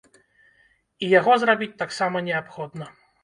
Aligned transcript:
І 1.07 1.09
яго 1.19 1.35
зрабіць 1.43 1.69
таксама 1.83 2.23
неабходна. 2.31 2.85